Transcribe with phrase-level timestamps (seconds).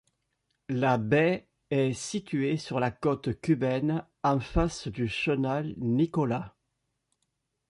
[0.69, 6.55] La baie est située sur la côte cubaine, en face du chenal Nicholas.